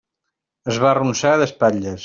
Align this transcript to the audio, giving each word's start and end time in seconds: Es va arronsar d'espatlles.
Es 0.73 0.79
va 0.85 0.89
arronsar 0.93 1.37
d'espatlles. 1.43 1.99